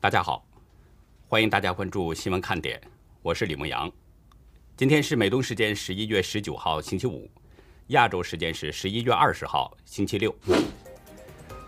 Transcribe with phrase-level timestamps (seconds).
[0.00, 0.46] 大家好，
[1.26, 2.80] 欢迎大家关注新闻看点，
[3.20, 3.90] 我是李梦阳。
[4.76, 7.28] 今天是美东时间十一月十九号星期五，
[7.88, 10.32] 亚洲时间是十一月二十号星期六。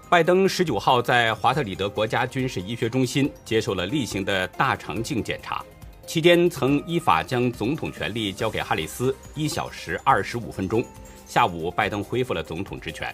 [0.08, 5.64] 拜登十九号在华特里德国家军事医学中心接受了例行的大肠镜检查，
[6.06, 10.84] 期间曾依法将总统权力交给哈里斯一小时二十五分钟。
[11.26, 13.12] 下午，拜登恢复了总统职权。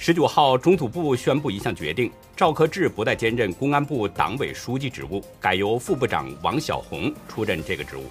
[0.00, 8.04] 十九号，中组部宣布一项决定：赵克志不再兼任公安部党委书记职务，改由副部长王晓红出任这个职务。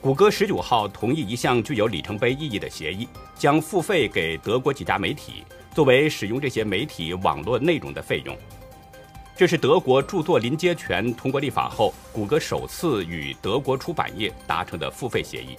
[0.00, 8.34] 谷歌十九号同意一项具有里程碑意义的协议，将付费给德国几家媒体，作为使用这些媒体网络内容的费用。
[9.36, 15.54] 这是德国著作临接权通过立法后，谷歌首次与德国出版业达成的付费协议。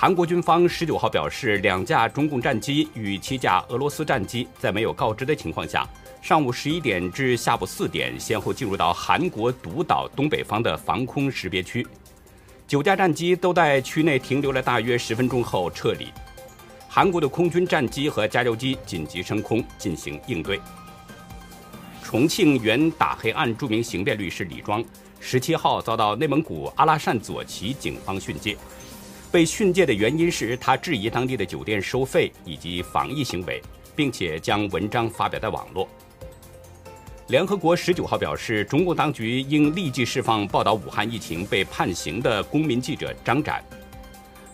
[0.00, 5.84] 韩国军方十九号表示，两架中共战机与七架俄罗斯战机在没有告知的情况下，
[6.22, 11.84] 上午十一点至下午四点先后进入到韩国独岛东北方的防空识别区。
[12.68, 16.06] 九架战机都在区内停留了大约十分钟后撤离。
[16.88, 20.60] 韩国的空军战机和加油机紧急升空进行应对。
[22.04, 24.82] 重庆原打黑案著名刑辩律师李庄，
[25.18, 28.56] 十七号遭到内蒙古阿拉善左旗警方训诫。
[29.30, 33.62] 被训诫的原因是他质疑当地的酒店收费以及防疫行为，
[33.94, 35.88] 并且将文章发表在网络。
[37.28, 43.62] 联合国十九号表示，中共当局应立即释放报道武汉疫情被判刑的公民记者张展。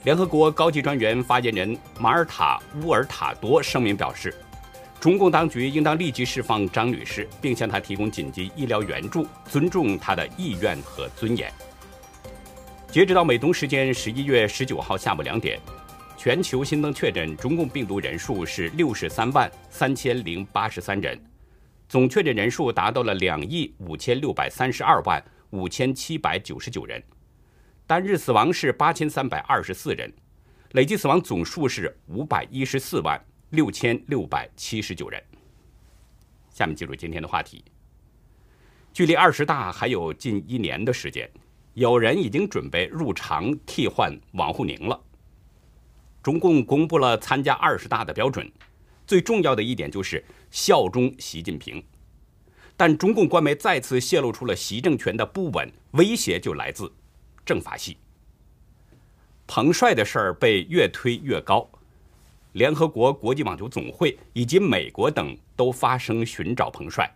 [0.03, 4.35] 联合国高级专员发言人马尔塔乌尔塔多声明表示，
[5.01, 11.53] 中共当局应当立即释放张女士，并向她提供紧急医疗援助，尊重她的意愿和尊严。
[12.95, 15.59] 截止到美东时间十一月十九号下午两点，
[16.17, 21.21] 全球新增确诊中共病毒人数是六十三万三千零八十三人，
[21.89, 25.21] 总确诊人数达到了两亿五千六百三十二万
[25.51, 27.03] 五千七百九十九人，
[27.85, 30.15] 单日死亡是八千三百二十四人，
[30.75, 33.21] 累计死亡总数是五百一十四万
[33.51, 35.21] 六千六百七十九人。
[36.49, 37.65] 下面进入今天的话题，
[38.93, 41.29] 距离二十大还有近一年的时间。
[41.75, 45.01] 有人已经准备入常替换王沪宁了。
[46.23, 48.51] 中共公布了参加二十大的标准，
[49.07, 51.83] 最重要的一点就是效忠习近平。
[52.77, 56.91] 但中共官媒再次泄露出了习政权的不稳，威胁就来自
[57.45, 57.97] 政法系。
[59.47, 61.69] 彭帅的事儿被越推越高，
[62.53, 67.09] 联合国国际网球总会以及美国等都发声寻找彭帅。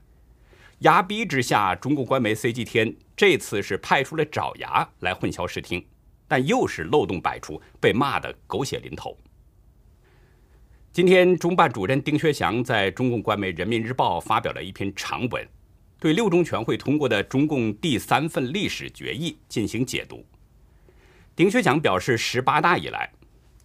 [0.80, 5.84] 压逼之下，中共官媒 CG 天这次是派出了爪牙来混淆视听，
[6.28, 9.18] 但又是漏洞百出，被骂得狗血淋头。
[10.92, 15.46] 今天，中办主任丁薛祥在中共官媒人民日报发表了一篇长文，
[15.98, 20.24] 对六中全会通过的中共第三份历史决议进行解读。
[21.34, 23.12] 丁薛祥表示，十八大以来，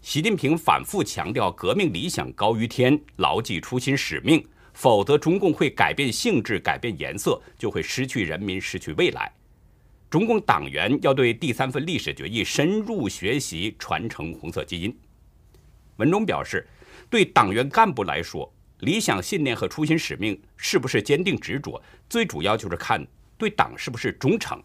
[0.01, 4.43] 习近平反复强调革命理想高于天，牢记初心使命。
[4.73, 9.31] 否则，中共会改变性质、改变颜色，就会失去人民、失去未来。
[10.09, 14.95] 中共党员要对第三份历史决议深入学习、传承红色基因。
[15.97, 16.67] 文中表示，
[17.09, 23.05] 对党员干部来说，理想信念和初心使命是不是坚定执着，最主要就是看
[23.37, 24.61] 对党是不是忠诚。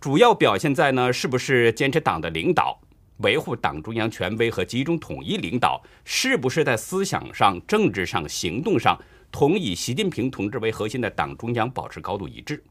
[0.00, 2.80] 主要表现在呢，是不是坚持党的领导。
[3.22, 8.98] 维护党中央权威和集中统一领导，是不是在思想上、政治上、行动上
[9.30, 12.62] 同以习近平同志为核心的党中央保持高度一致？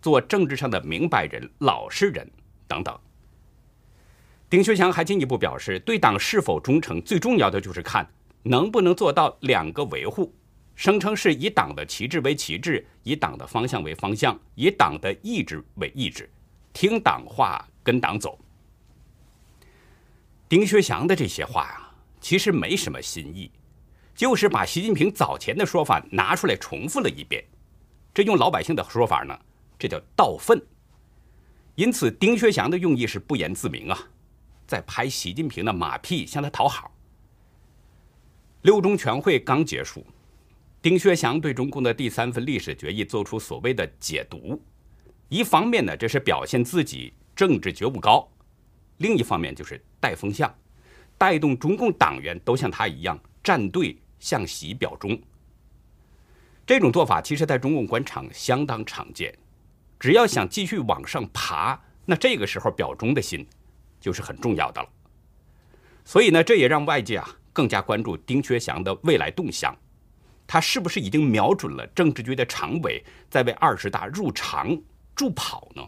[0.00, 2.28] 做政治上的明白人、老实人
[2.66, 2.98] 等等。
[4.48, 8.08] 丁薛祥还进一步表示，对党是否忠诚，最重要的就是看
[8.42, 10.34] 能不能做到两个维护，
[10.74, 16.28] 声称是以党的旗帜为旗帜，以党的方向为方向，以党的意志为意志，
[16.72, 18.38] 听党话，跟党走。
[20.50, 23.48] 丁薛祥的这些话啊，其实没什么新意，
[24.16, 27.44] 就是把习近平早前的说法拿出来重复了一遍。
[28.12, 29.38] 这用老百姓的说法呢，
[29.78, 30.60] 这叫倒粪。
[31.76, 33.96] 因此，丁薛祥的用意是不言自明啊，
[34.66, 36.90] 在拍习近平的马屁，向他讨好。
[38.62, 40.04] 六中全会刚结束，
[40.82, 44.60] 丁薛祥对中共的第三份历史决议做出所谓的解读，
[45.28, 48.28] 一方面呢，这是表现自己政治觉悟高。
[49.00, 50.54] 另一方面就是带风向，
[51.16, 55.18] 带动中共党员都像他一样站队向习表忠。
[56.66, 59.34] 这种做法其实在中共官场相当常见。
[59.98, 63.46] 只要想继续往上爬，那这个时候表忠的心
[63.98, 64.88] 就是很重要的了。
[66.04, 69.74] 所以呢，这也让外界啊更加关注丁薛祥的未来动向。
[70.46, 74.78] 他是不是已经瞄准了政治局的常委，在为二十大入常
[75.14, 75.82] 助跑呢？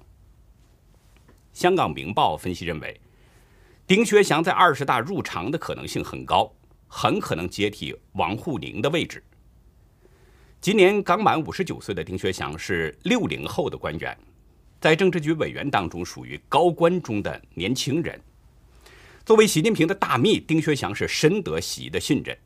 [1.53, 3.01] 香港明报分析认为，
[3.87, 6.51] 丁薛祥在二十大入常的可能性很高，
[6.89, 9.23] 很可能接替王沪宁的位置。
[10.61, 14.17] 今年刚满五十九岁的丁薛祥是六零后的官员，
[14.81, 18.19] 在政治局委员当中属于高官中的年轻人。
[19.25, 22.37] 作为习近平的大秘，丁薛祥是深得习的信任。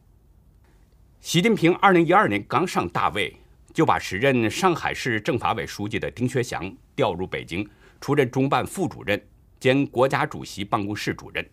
[1.20, 3.35] 习近平二零一二年刚上大位，
[3.73, 7.69] 就把时任上海市政法委书记的丁薛祥调入北京，
[8.06, 9.20] 出任中办副主任
[9.58, 11.44] 兼国家主席办公室主任。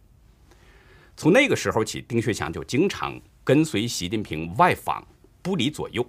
[1.18, 5.04] 从那个时候起，丁薛祥就经常跟随习近平外访，
[5.42, 6.08] 不离左右，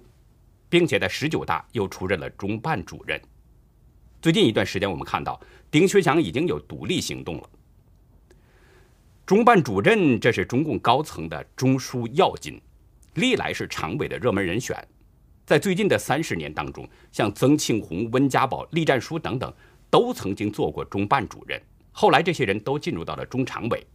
[0.69, 3.19] 并且在十九大又出任了中办主任。
[4.21, 7.49] 最近一段时间，我们看到丁薛祥已经有独立行动了。
[9.25, 12.61] 中办主任，这是中共高层的中枢要津。
[13.15, 14.77] 历来是常委的热门人选，
[15.43, 19.51] 在最近的三十年当中，像曾庆红、温家宝、栗战书等等，
[19.95, 21.57] 都曾经做过中办主任。
[21.93, 23.87] 后来这些人都进入到了中常委。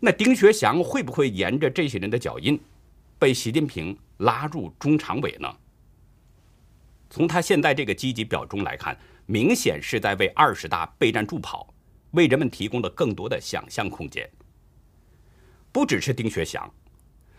[0.00, 2.60] 那丁学祥会不会沿着这些人的脚印，
[3.16, 5.48] 被习近平拉入中常委呢？
[7.08, 11.72] 从他现在这个积极表中来看，明显是在为二十大备战助跑，
[12.10, 14.28] 为人们提供了更多的想象空间。
[15.70, 16.68] 不只是丁学祥。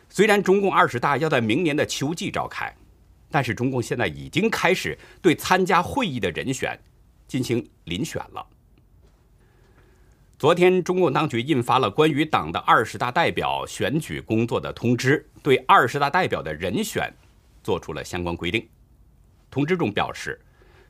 [0.08, 2.74] 虽然中共二十大要在明年的秋季召开，
[3.30, 6.80] 但是中共现在已经开始对参加会议的人选
[7.28, 8.46] 进行遴选了。
[10.38, 17.14] 昨天，中共当局印发了关于党的二十大代表选举工作的通知，对二十大代表的人选
[17.64, 18.68] 做出了相关规定。
[19.50, 20.40] 通知中表示，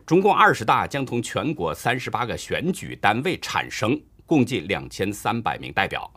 [0.06, 6.12] 中共二十大将从全国三十八个选举单位产生共计两千三百名代表，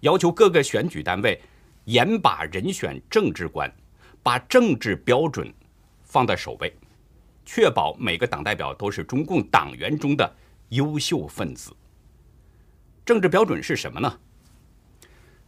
[0.00, 1.40] 要求各个选举单位。
[1.86, 3.72] 严把人选政治观，
[4.20, 5.54] 把政治标准
[6.02, 6.76] 放在首位，
[7.46, 10.36] 确保每个党代表都是中共党员中的
[10.70, 11.74] 优秀分子。
[13.04, 14.18] 政治标准是什么呢？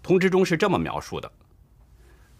[0.00, 1.30] 通知中是这么描述的：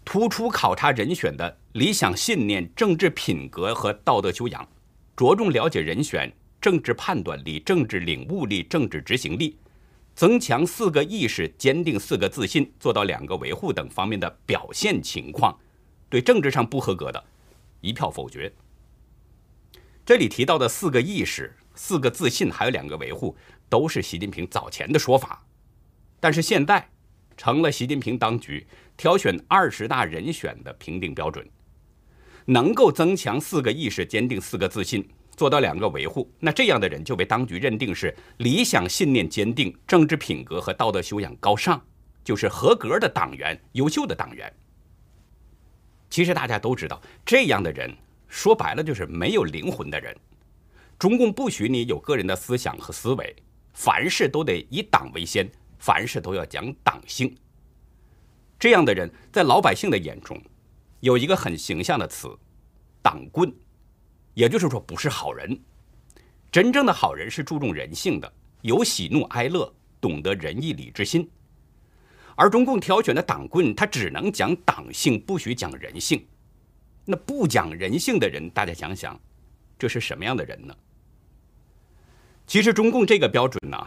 [0.05, 4.67] 突出考察人选的理想信念、政治品格和道德修养，
[5.15, 9.57] 着重了解人选政治判断力、政治领悟力、政治执行力。
[10.15, 15.57] 增强四个意识，坚定四个自信，做到两个维护等方面的表现情况，
[16.09, 17.23] 对政治上不合格的，
[17.81, 18.51] 一票否决。
[20.09, 23.37] 这里提到的四个意识、四个自信，还有两个维护，
[23.69, 25.45] 都是习近平早前的说法，
[26.19, 26.89] 但是现在
[27.37, 28.65] 成了习近平当局
[28.97, 31.47] 挑选二十大人选的评定标准，
[32.45, 35.07] 能够增强四个意识，坚定四个自信。
[35.37, 41.79] 做到两个维护，那这样的人就被当局认定是理想信念坚定、政治品格和道德修养高尚，
[42.23, 44.51] 就是合格的党员、优秀的党员。
[46.09, 47.95] 其实大家都知道，这样的人
[48.29, 50.15] 说白了就是没有灵魂的人。
[50.97, 53.35] 中共不许你有个人的思想和思维，
[53.73, 55.49] 凡事都得以党为先，
[55.79, 57.35] 凡事都要讲党性。
[58.59, 60.41] 这样的人在老百姓的眼中，
[60.99, 62.29] 有一个很形象的词——
[63.01, 63.53] 党棍。
[64.35, 65.59] 也就是说，不是好人。
[66.51, 71.29] 真正的好人是注重人性的，有喜怒哀乐，懂得仁义礼智信。
[72.35, 76.25] 而中共挑选的党棍，他只能讲党性，不许讲人性。
[77.11, 79.19] 那不讲人性的人，大家想想，
[79.79, 80.75] 这是什么样的人呢？
[82.45, 83.83] 其实，中共这个标准呢，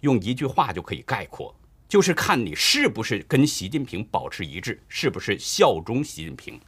[0.00, 1.54] 用一句话就可以概括，
[1.86, 6.58] 就是看你是不是跟习近平保持一致，是不是效忠习近平。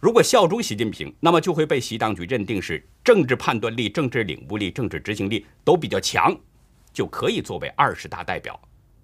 [0.00, 6.38] 如果效忠习近平，那么就会被习当局认定是政治判断力、政治领悟力、政治执行力都比较强，
[6.92, 8.54] 就可以作为二十大代表；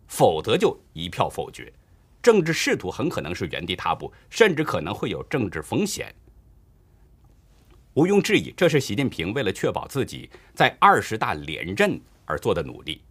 [0.08, 1.72] 否则就一票否决，
[2.22, 6.14] 政治仕途很可能是原地踏步，甚至可能会有政治风险。
[7.94, 13.02] 毋庸置疑，这是习近平为了确保自己在二十大连任而做的努力，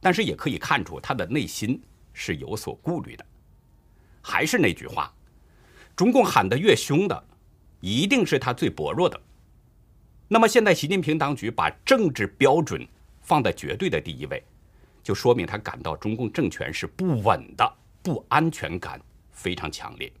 [0.00, 1.80] 但是也可以看出他的内心
[2.12, 3.24] 是有所顾虑的。
[4.22, 5.12] 还是那句话。
[5.96, 7.24] 中共喊得越凶的，
[7.80, 9.20] 一定是他最薄弱的。
[10.28, 12.86] 那么现在习近平当局把政治标准
[13.20, 14.42] 放在绝对的第一位，
[15.02, 20.12] 就说明他感到中共政权是不稳的，不安全感非常强烈。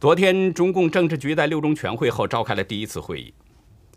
[0.00, 3.32] 昨天，中共政治局在六中全会后召开了第一次会议，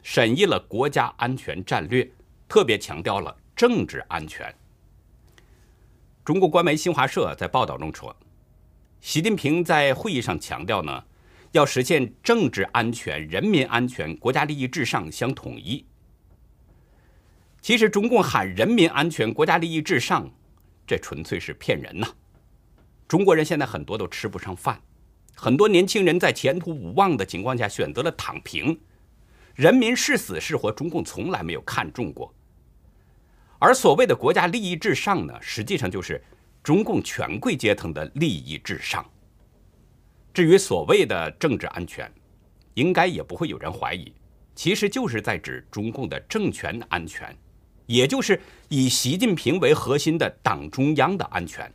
[0.02, 2.10] 审议了国家安全战略，
[2.48, 4.54] 特别强调了政治安全。
[6.24, 8.16] 中国官媒新华社在报道中说。
[9.00, 11.04] 习近平在会议上强调呢，
[11.52, 15.86] 要实现政治安全、人民安全、国家利益至上相统一。
[17.62, 20.30] 其实，中共喊人民安全、国家利益至上，
[20.88, 22.08] 这纯粹是骗人呐！
[23.08, 24.82] 中国人现在很多都吃不上饭，
[25.36, 28.80] 很多年轻人在前途无望的情况下选择了躺平。
[29.54, 32.34] 人民是死是活，中共从来没有看重过。
[33.60, 36.24] 而所谓的国家利益至上呢，实际上就是
[36.64, 39.04] 中共权贵阶层的利益至上。
[40.34, 42.10] 至于所谓的政治安全，
[42.76, 44.14] 应该也不会有人怀疑，
[44.54, 47.36] 其实就是在指中共的政权安全，
[47.88, 48.40] 也就是
[48.70, 51.70] 以习近平为核心的党中央的安全。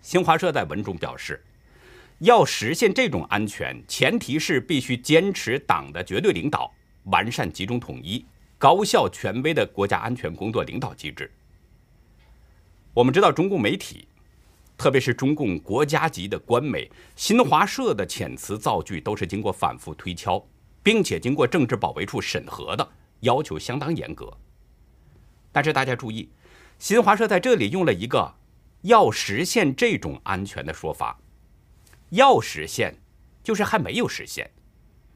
[0.00, 1.44] 新华社在文中表示，
[2.20, 6.72] 要实现这种安全，前提是必须坚持党的绝对领导，
[7.04, 8.24] 完善集中统一。
[8.58, 11.28] 高效权威的国家安全工作领导机制。
[12.94, 14.06] 我们知道，中共媒体，
[14.78, 20.46] 特别是中共国家级的官媒新华社的遣词造句，都是经过反复推敲，
[20.80, 22.88] 并且经过政治保卫处审核的，
[23.22, 24.32] 要求相当严格。
[25.50, 26.30] 但是大家注意，
[26.78, 28.32] 新华社在这里用了一个
[28.82, 31.18] “要实现这种安全”的说法
[32.10, 32.94] ，“要实现”
[33.42, 34.50] 就是还没有实现，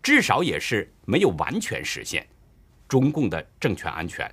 [0.03, 2.27] 至少也是没有完全实现。
[2.89, 4.33] 中共的政权安全，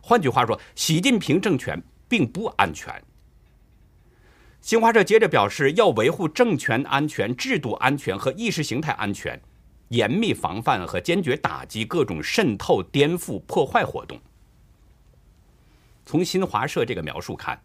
[0.00, 2.92] 换句话说，习近平政权并不安全。
[4.60, 9.40] 新华社接着表示，要维护政权安全、制度安全和意识形态安全，
[9.92, 14.18] 严密防范和坚决打击各种渗透、颠覆、破坏活动。
[16.06, 17.62] 从新华社这个描述看，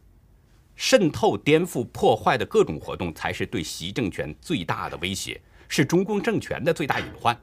[0.75, 7.39] 渗透、颠覆、破坏的各种活动才是对习政权最大的威胁，是中共政权的最大隐患。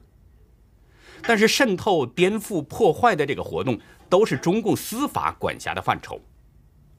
[1.23, 6.21] 但是渗透、颠覆、破坏的这个活动都是中共司法管辖的范畴，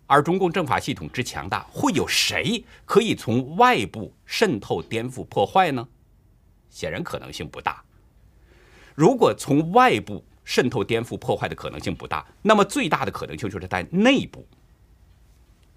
[0.08, 5.86] 而中共政法系统之强大，会有谁可以从外部渗透、颠覆、破坏呢？
[6.70, 7.82] 显然可能性不大。
[8.94, 14.46] 如果从外部渗透、颠覆、破坏的可能性不大，那么最大的可能性就是在内部。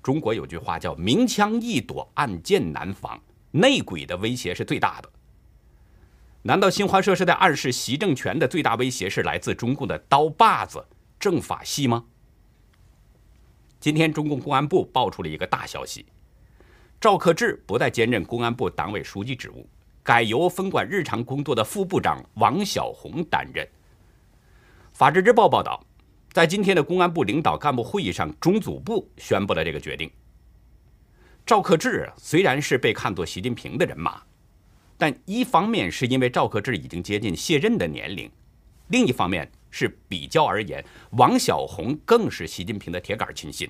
[0.01, 5.09] 中国有句话叫“明枪易躲，暗箭难防”，内鬼的威胁是最大的。
[6.43, 10.85] 难道新华社是在暗示习政权的最大威胁是来自中共的刀把子
[11.19, 12.05] 政法系吗？
[13.81, 16.05] 今天，中共公安部爆出了一个大消息：
[17.01, 19.67] 赵克志不再兼任公安部党委书记职务，
[20.09, 23.63] 改由分管日常工作的副部长王小红担任。
[24.91, 25.85] 法制日报报道，
[26.31, 30.09] 在今天的公安部领导干部会议上，中组部宣布了这个决定。
[31.45, 34.19] 赵克志虽然是被看作习近平的人马。
[34.97, 38.27] 但一方面是因为赵克志已经接近卸任的年龄，
[38.87, 43.69] 另一方面是比较而言，王小红更是习近平的铁杆亲信，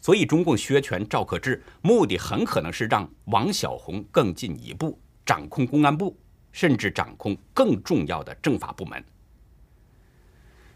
[0.00, 6.16] 所以中共削权赵克志，目的很可能是让王小红更进一步掌控公安部，
[6.52, 9.02] 甚至掌控更重要的政法部门。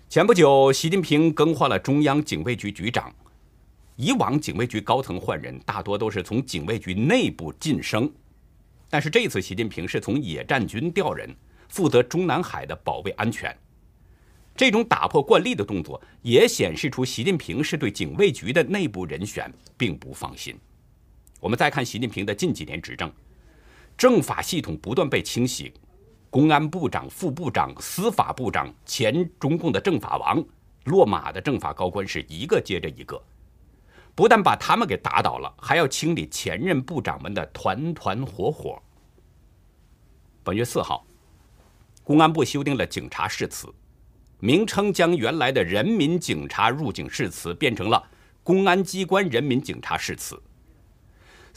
[0.09, 3.15] 前不久，习近平更换了中央警卫局局长，
[3.97, 8.11] 以往警卫局高层换人大多都是从警卫局内部晋升。
[8.89, 11.29] 但是这次习近平是从野战军调人，
[11.69, 13.55] 负责中南海的保卫安全。
[14.57, 20.59] 这种打破惯例的动作，也显示出习近平是对警卫局的内部人选并不放心。
[21.39, 23.13] 我们再看习近平的近几年执政，
[23.99, 25.75] 政法系统不断被清洗，
[26.31, 30.43] 公安部长、副部长、司法部长、前中共的政法王、
[30.85, 33.21] 落马的政法高官是一个接着一个。
[34.15, 38.81] 不但把他们给打倒了，还要清理前任部长们的团团伙伙。
[40.45, 41.05] 本月四号，
[42.05, 43.67] 公安部修订了警察誓词，
[44.39, 48.01] 名称将原来的人民警察入警誓词变成了
[48.45, 50.41] 公安机关人民警察誓词。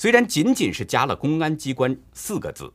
[0.02, 2.74] 虽然仅仅是加了公安机关四个字，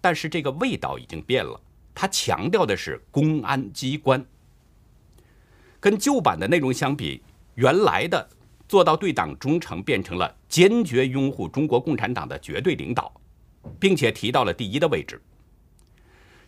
[0.00, 1.60] 但是这个味道已经变了。
[1.92, 4.24] 它强调的是公安机关，
[5.80, 7.20] 跟旧版的内容相比，
[7.56, 8.28] 原来的。
[8.68, 13.12] 做到对党忠诚，变成了坚决拥护中国共产党的绝对领导，
[13.80, 15.20] 并且提到了第一的位置。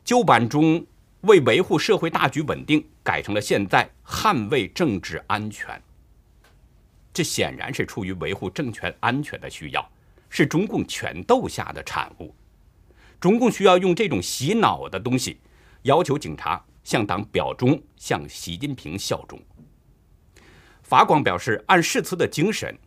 [0.04, 0.86] 旧版中
[1.22, 5.82] 为维护社会大局稳定，改成了现在捍卫政治安全。
[7.12, 9.90] 这显然是出于维护政权安全的需要，
[10.28, 12.34] 是中共权斗下的产物。
[13.18, 15.40] 中共需要用这种洗脑的东西，
[15.82, 19.40] 要求警察向党表忠，向习近平效忠。
[20.82, 22.78] 法广表示，按誓词的精神，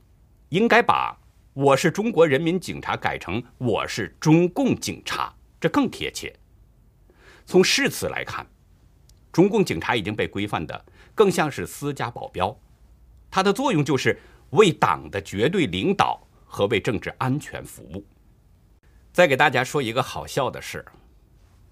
[0.49, 1.19] 应该把
[1.53, 6.33] “我是中国人民警察”改成“我是中共警察”，这更贴切。
[7.45, 8.47] 从誓词来看，
[9.31, 12.57] 中共警察已经被规范的更像是私家保镖，
[13.31, 14.19] 它的作用就是
[14.51, 18.05] 为党的绝对领导和为政治安全服务。
[19.11, 20.85] 再给大家说一个好笑的事：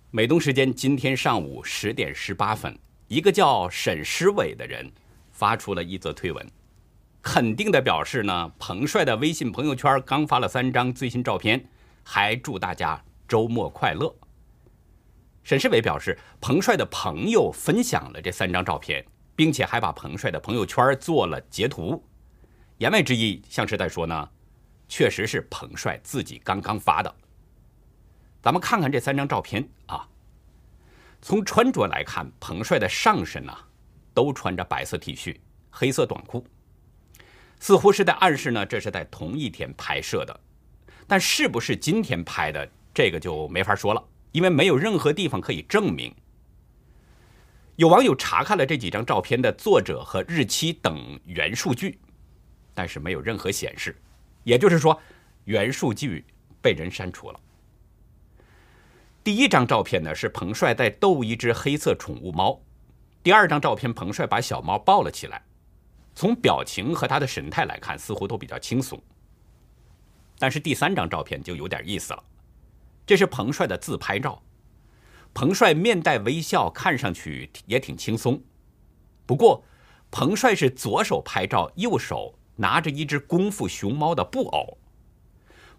[0.09, 2.75] 美东时间今天上午十点十八分，
[3.07, 4.91] 一个叫沈诗伟的人。
[5.31, 6.45] 发出了一则推文，
[7.21, 11.65] 肯定的表示呢，彭帅的微信朋友圈刚发了三张最新照片，
[12.03, 14.13] 还祝大家周末快乐。
[15.41, 19.05] 沈世伟表示，彭帅的朋友分享了这三张照片，
[19.39, 22.03] 并且还把彭帅的朋友圈做了截图。
[22.79, 24.29] 言外之意像是在说呢，
[24.89, 27.15] 确实是彭帅自己刚刚发的。
[28.41, 30.05] 咱们看看这三张照片啊，
[31.22, 33.58] 从穿着来看，彭帅的上身呢
[34.13, 35.38] 都穿着白色 T 恤、
[35.69, 36.46] 黑色短裤，
[37.62, 40.38] 似乎是在暗示呢这是在同一天拍摄的。
[41.08, 44.03] 但是不是今天拍的，这个就没法说了。
[44.34, 46.13] 因为没有任何地方可以证明。
[47.79, 51.98] 有网友查看了这几张照片的作者和日期等原数据，
[52.74, 53.95] 但是没有任何显示，
[54.43, 55.01] 也就是说，
[55.45, 56.25] 原数据
[56.62, 57.39] 被人删除了。
[59.24, 62.59] 第一张照片呢是彭帅在逗一只黑色宠物猫，
[63.24, 65.41] 第二张照片彭帅把小猫抱了起来，
[66.13, 69.01] 从表情和他的神态来看，似乎都比较轻松。
[70.38, 72.21] 但是第三张照片就有点意思了。
[73.05, 74.43] 这是彭帅的自拍照，
[75.33, 78.41] 彭帅面带微笑，看上去也挺轻松。
[79.25, 79.63] 不过，
[80.12, 84.77] 彭帅是左手拍照，右手拿着一只功夫熊猫的布偶。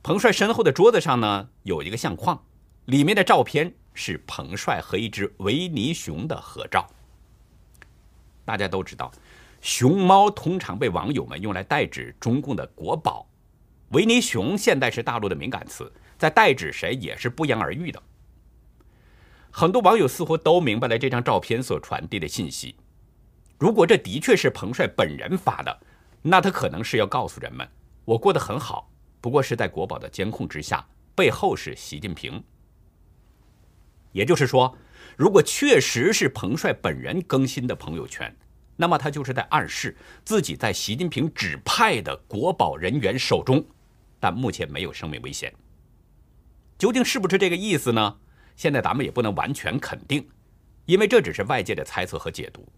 [0.02, 2.42] 彭帅身后的桌子上呢有一个相框，
[2.86, 6.86] 里面的照片是彭帅和一只维尼熊的合照。
[8.44, 9.12] 大家都知道，
[9.60, 13.26] 熊猫通常被网友们用来代指中共的国宝，
[13.90, 15.92] 维尼熊现在是大陆的敏感词。
[16.16, 18.02] 在代指谁也是不言而喻的。
[19.50, 22.76] 很多网友似乎都明白了这张照片所传递的信息。
[23.58, 25.80] 如果这的确是彭帅本人发的，
[26.22, 27.68] 那他可能是要告诉人们：
[28.04, 28.90] 我过得很好，
[29.20, 32.42] 不过是在国宝的监控之下，背后是习近平。
[34.12, 34.76] 也就是说，
[35.16, 38.34] 如果确实是彭帅本人更新的朋友圈，
[38.76, 43.64] 那么他就是在暗示自己在习近平指派的国宝人员手中，
[44.18, 45.52] 但目前没有生命危险。
[46.78, 48.16] 究竟是不是这个意思呢？
[48.60, 50.28] 现在咱们也不能完全肯定，
[50.84, 52.68] 因为这只是外界的猜测和解读。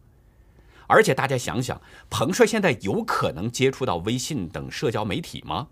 [0.87, 5.67] 而且大家想想，彭帅现在有可能接触到微信等社交媒体吗？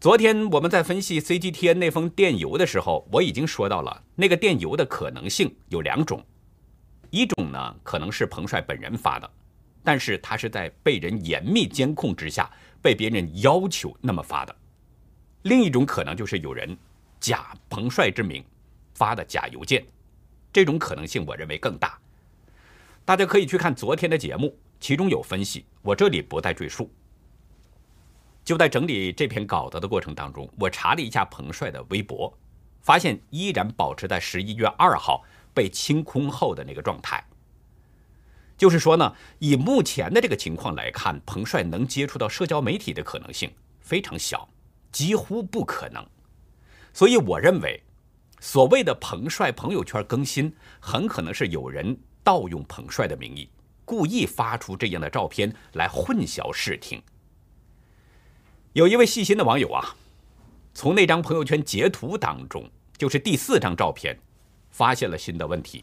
[0.00, 6.20] 昨天我们在分析 CGTN 那封电邮的时候，我已经说到了那个电邮的可能性有两种，
[7.10, 9.30] 一种呢可能是彭帅本人发的，
[9.84, 12.50] 但是他是在被人严密监控之下，
[12.82, 14.56] 被别人要求那么发的。
[15.42, 16.76] 另一种可能就是有人
[17.20, 18.42] 假彭帅之名
[18.94, 19.84] 发的假邮件，
[20.52, 21.98] 这种可能性我认为更大。
[23.04, 26.90] 大家可以去看昨天的节目，其中有分析，我这里不再赘述。
[28.42, 32.32] 就在整理这篇稿子的过程当中，我查了一下彭帅的微博，
[32.80, 37.22] 发现依然保持在十一月二号被清空后的那个状态。
[38.56, 44.48] 就是说呢，以目前的这个情况来看，彭帅能接触到社交媒体的可能性非常小。
[44.90, 46.04] 几乎不可能，
[47.00, 47.82] 所以我认为，
[48.40, 53.48] 所谓的彭帅朋友圈更新，很可能是有人盗用彭帅的名义，
[53.86, 57.02] 故意发出这样的照片来混淆视听。
[58.74, 59.96] 有一位细心的网友啊，
[60.74, 64.14] 从那张朋友圈截图当中，就是第四张照片，
[64.68, 65.82] 发现了新的问题。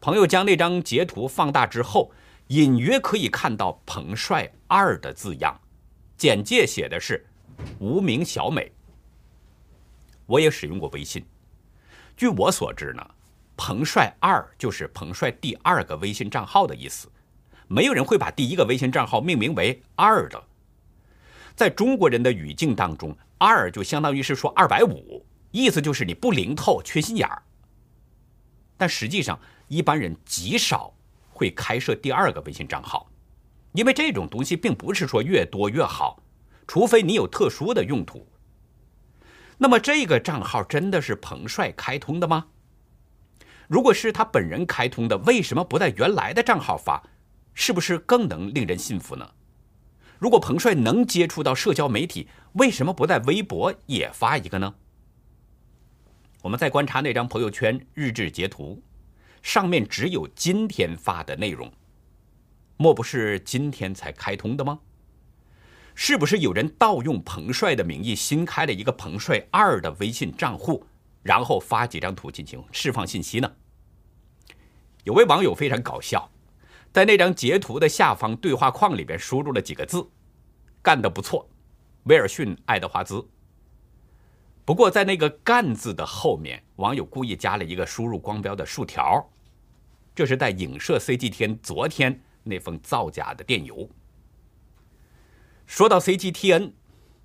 [0.00, 2.10] 朋友将那张截图放大之后，
[2.48, 5.60] 隐约可以看到“彭帅二”的字样，
[6.16, 7.24] 简介写的是。
[7.78, 8.72] 无名小美，
[10.28, 11.24] 我也使用过微信。
[12.14, 13.04] 据我所知呢，
[13.56, 17.10] 彭帅二就是彭帅第二个微信账号的意思。
[17.66, 20.42] 没有人会把第一个微信账号命名为二的。
[21.56, 27.42] 在中国人的语境当中，二就相当于是说二百五，意思就是你不灵透、缺心眼儿。
[28.76, 30.94] 但实际上，一般人极少
[31.30, 33.10] 会开设第二个微信账号，
[33.72, 36.22] 因为这种东西并不是说越多越好。
[36.66, 38.26] 除非你有特殊的用途，
[39.58, 42.46] 那么这个账号真的是彭帅开通的吗？
[43.66, 47.02] 如果是他本人开通的，为什么不在原来的账号发？
[47.54, 49.30] 是不是更能令人信服呢？
[50.18, 54.74] 如果彭帅能接触到社交媒体，为什么不在微博也发一个呢？
[56.42, 58.80] 我们再观察那张朋友圈日志截图，
[59.42, 61.72] 上面只有今天发的内容，
[62.76, 64.78] 莫不是今天才开通的吗？
[66.00, 70.86] 是不是有人盗用彭帅的名义新开了一个彭帅二的微信账户，
[71.24, 73.52] 然后发几张图进行释放信息呢？
[75.02, 76.30] 有位网友非常搞笑，
[76.92, 80.08] 在那张截图的下方对话框里边输入了几个字
[80.80, 81.50] ：“干得不错，
[82.04, 83.28] 威尔逊·爱德华兹。”
[84.64, 89.28] 不过在那个“干”字的后面，网友故意加了一个输入光标的竖条，
[90.14, 93.90] 这是在影射 CG 天昨天那封造假的电邮。
[95.68, 96.72] 说到 CGTN，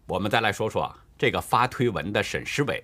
[0.06, 2.84] 我们再来说说这个发推文的沈诗伟，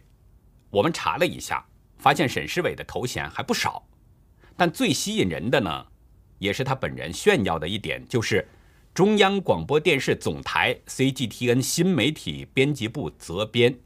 [0.69, 1.67] 我们查了一下，
[1.97, 3.85] 发现沈诗伟的头衔还不少，
[4.55, 5.85] 但最吸引人的呢，
[6.37, 8.47] 也是他本人炫耀的一点，就是
[8.93, 13.77] 中央广播电视总台 CGTN 新媒体编辑部责编，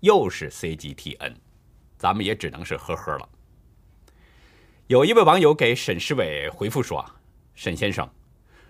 [0.00, 1.36] 又是 CGTN，
[1.96, 3.26] 咱们也只能是呵呵了。
[4.88, 7.02] 有一位网友给沈诗伟回复说
[7.56, 8.08] ：“沈先生，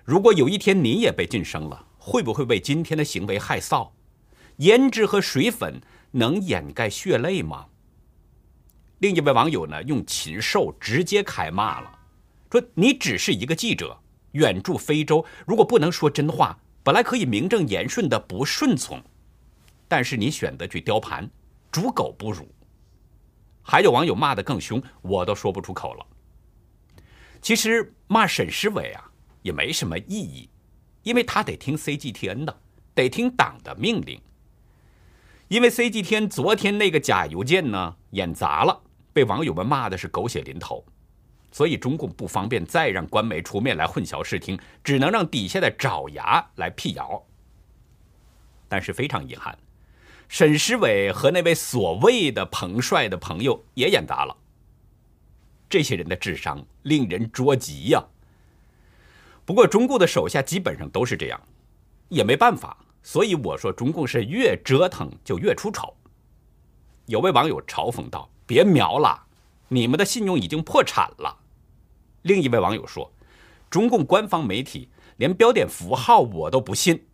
[0.06, 3.90] 如果有一天你也被晋升了，会不会为今天的行为害臊？
[4.58, 5.80] 胭脂和水粉
[6.12, 7.66] 能掩盖血泪吗？”
[9.00, 11.98] 另一位网友呢，用禽兽直接开骂了，
[12.52, 13.98] 说：“你只是一个记者，
[14.30, 19.02] 远驻非洲，如果不能说真话，本来可以名正言顺的不顺从，
[19.88, 21.28] 但是你选择去雕盘，
[21.72, 22.48] 猪狗不如。”
[23.60, 26.06] 还有网友骂得更凶，我都说不出口了。
[27.42, 29.05] 其实骂沈诗伟啊
[29.46, 30.48] 也没什么意义，
[31.04, 32.58] 因为他得听 CGTN 的，
[32.96, 34.20] 得听党的命令。
[35.46, 38.82] 因为 CGTN 昨天那个假邮件呢演砸了，
[39.12, 40.84] 被网友们骂的是狗血淋头，
[41.52, 47.24] 所以中共不方便再让官媒出面来混淆视听，只能让底下的爪牙来辟谣。
[48.66, 49.56] 但是非常遗憾。
[50.28, 54.36] 沈诗伟和那位所谓的彭帅的朋友也演砸了。
[55.68, 58.04] 这些人的智商令人捉急呀。
[59.46, 61.40] 不过中共的手下基本上都是这样，
[62.10, 62.76] 也没办法。
[63.02, 65.96] 所以我说中共是越折腾就越出丑。
[67.06, 69.26] 有位网友嘲讽道：“别瞄了，
[69.68, 71.38] 你们的信用已经破产了。”
[72.22, 73.10] 另一位网友说
[73.70, 77.06] ：“中共官方媒体连标点符号我都不信。”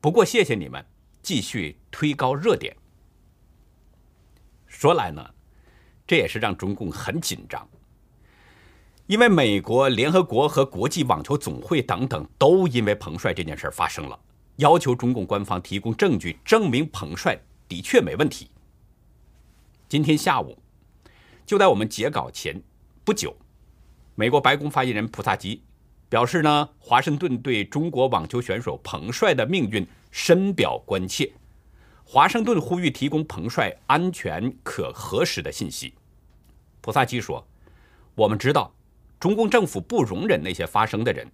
[0.00, 0.84] 不过谢谢你们。
[1.22, 2.74] 继续推高热点。
[4.66, 5.22] 说来呢，
[6.06, 7.68] 这也是让中共很紧张，
[9.10, 14.16] 因为美国、联合国和国际网球总会等等都因为彭帅这件事发生了，
[14.58, 18.48] 要求中共官方提供证据证明彭帅的确没问题。
[19.88, 20.56] 今天下午，
[21.44, 22.62] 就在我们截稿前
[23.02, 23.36] 不久，
[24.14, 25.60] 美国白宫发言人普萨基
[26.08, 29.84] 表示呢，华盛顿对中国网球选手彭帅的命运。
[30.12, 31.32] 深表关切，
[32.04, 35.94] 华盛顿呼吁提供彭帅安全可核实的信息。
[36.80, 37.44] 普萨基说
[38.16, 38.72] ：“我们知道，
[39.20, 41.30] 中共政府不容忍那些发声的人，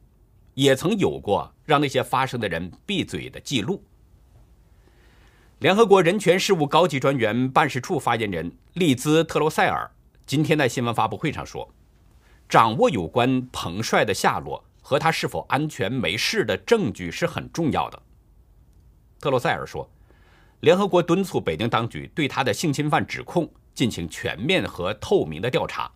[0.54, 3.82] 也曾有过让那些发声的人闭嘴的记录。”
[5.60, 9.90] 联合国人权事务高级专员办事处发言人利兹特罗塞尔
[10.26, 11.72] 今天在新闻发布会上说
[12.46, 18.02] ：“掌握有关彭帅的下落和他是否安全没事的证据是很重要的。”
[19.18, 19.88] 特洛塞尔说
[20.60, 25.90] ：“联合国敦促北京当局对他的性侵犯指控进行全面和透明的调查。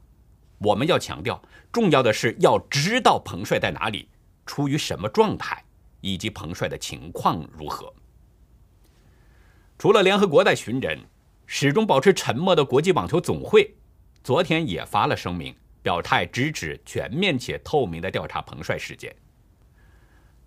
[0.60, 1.42] 我们要强调，
[1.72, 4.08] 重要的是要知道彭帅在哪里，
[4.46, 5.64] 处于什么状态，
[6.00, 7.92] 以及彭帅的情况如何。”
[9.78, 10.98] 除了联合国在寻人，
[11.46, 13.74] 始终保持沉默的国际网球总会
[14.22, 19.16] 昨天也发了声明，表态支持全面且透明的调查彭帅事件。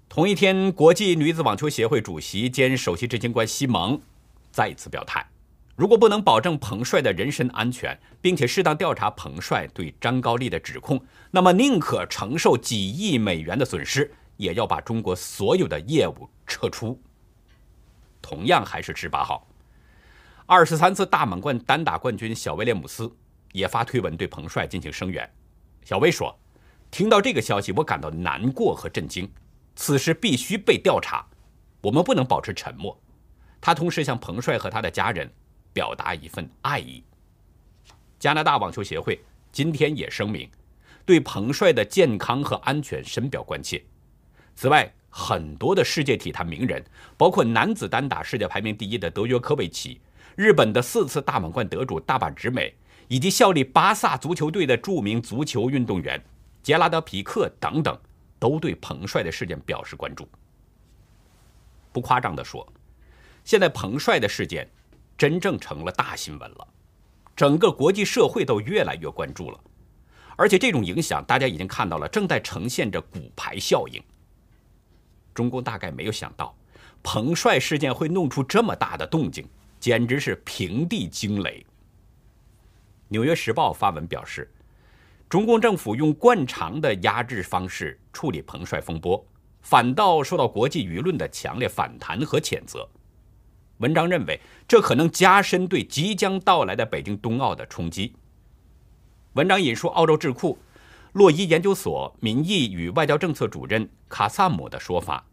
[0.07, 3.99] 同一天，国际女子网球协会主席兼首席执行官西蒙
[4.51, 5.27] 再次表态：
[5.75, 17.01] 如果不能保证彭帅的人身安全，并且适当调查彭帅对张高丽的指控，那么宁可承受几亿美元的损失，也要把中国所有的业务撤出。
[18.21, 19.47] 同样还是十八号，
[20.45, 23.11] 二十三次大满贯单打冠军小威廉姆斯
[23.51, 25.27] 也发推文对彭帅进行声援。
[25.83, 26.37] 小威说
[26.91, 29.29] ：“听到这个消息，我感到难过和震惊。”
[29.75, 31.25] 此事必须被调查，
[31.81, 32.95] 我们不能保持沉默。
[33.59, 35.27] 他同时向彭帅和他的家人
[35.73, 37.03] 表达一份爱意。
[38.19, 39.19] 加拿大网球协会
[39.51, 40.49] 今天也声明，
[41.05, 43.83] 对彭帅的健康和安全深表关切。
[44.55, 46.83] 此外，很多的世界体坛名人，
[47.17, 49.99] 包括男子单打世界排名第一的德约科维奇、
[50.35, 52.73] 日本的四次大满贯得主大阪直美，
[53.07, 56.23] 以及效力巴萨足球队的著名足球运动员
[56.61, 57.99] 杰拉德皮克等等。
[58.39, 60.27] 都对彭帅的事件表示关注。
[61.93, 62.67] 不夸张地说，
[63.45, 64.69] 现在彭帅的事件
[65.17, 66.67] 真正成了大新闻了，
[67.35, 69.59] 整个国际社会都越来越关注了。
[70.35, 74.01] 而且这种影响，大家已经看到了，正在呈现着骨牌效应。
[75.33, 76.55] 中共大概没有想到，
[77.01, 79.47] 彭帅事件会弄出这么大的动静，
[79.79, 81.65] 简直是平地惊雷。
[83.07, 84.51] 纽约时报发文表示。
[85.29, 89.25] 中共政府用惯常的压制方式处理彭帅风波，
[89.63, 92.87] 反倒受到国际舆论的强烈反弹和谴责。
[93.83, 98.15] 文章认为，这可能加深对即将到来的北京冬奥的冲击。
[99.33, 100.57] 文章引述澳洲智库
[101.11, 105.25] 洛伊研究所民意与外交政策主任卡萨姆的说法，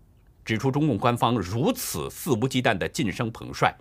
[0.44, 3.72] 指出中共官方如此肆无忌惮的晋升彭帅，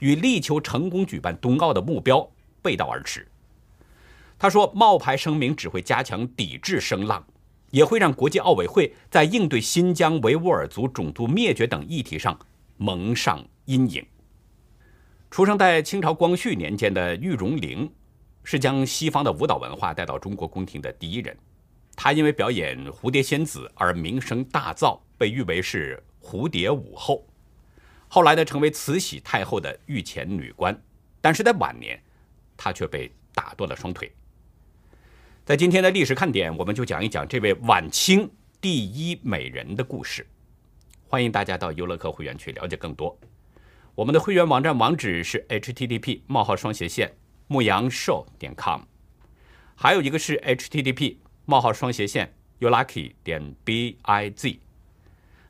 [0.00, 2.28] 与力求成功举办冬奥的目标
[2.60, 3.28] 背道而驰。
[4.36, 7.24] 他说，冒牌声明只会加强抵制声浪，
[7.70, 12.36] 也会让国际奥委会在应对新疆维吾尔族种族灭绝等议题上
[12.76, 14.04] 蒙上阴影。
[15.36, 17.92] 出生在清朝光绪年间的玉荣玲，
[18.42, 21.36] 是将西方的舞蹈文化带到中国宫廷的第一人。
[21.94, 27.22] 她因为表演蝴蝶仙子而名声大噪，被誉为是蝴蝶舞后。
[28.08, 30.74] 后来呢，成为慈禧太后的御前女官，
[31.20, 32.02] 但是在晚年，
[32.56, 34.10] 她却被打断了双腿。
[35.44, 40.26] 在今天的历史看点，我们就讲一讲这位晚清第一美人的故事。
[41.06, 43.14] 欢迎大家到优乐客会员去了解更多。
[43.96, 48.82] 我们的会员网站网址是 http: 冒号双斜线牧羊兽点 com，
[49.74, 52.30] 还有一个是 http: 冒号双斜线
[52.60, 54.58] youlucky 点 biz。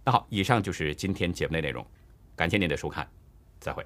[0.05, 1.85] 那好，以上就是今天节目的内容，
[2.37, 3.05] 感谢您的收看，
[3.59, 3.85] 再会。